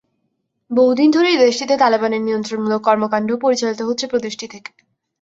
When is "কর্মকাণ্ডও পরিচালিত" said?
2.83-3.79